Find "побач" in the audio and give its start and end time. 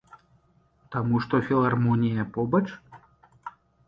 2.39-2.63